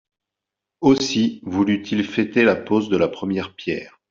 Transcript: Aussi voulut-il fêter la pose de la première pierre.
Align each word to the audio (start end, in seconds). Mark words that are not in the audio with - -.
Aussi 0.79 1.41
voulut-il 1.43 2.03
fêter 2.07 2.43
la 2.43 2.55
pose 2.55 2.89
de 2.89 2.97
la 2.97 3.07
première 3.07 3.53
pierre. 3.55 3.99